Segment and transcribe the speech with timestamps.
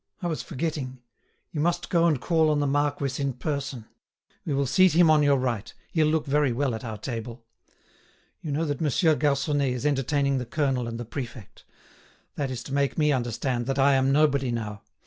[0.19, 0.99] I was forgetting;
[1.51, 3.85] you must go and call on the marquis in person;
[4.45, 7.45] we will seat him on your right; he'll look very well at our table.
[8.41, 11.65] You know that Monsieur Garconnet is entertaining the colonel and the prefect.
[12.33, 14.81] That is to make me understand that I am nobody now.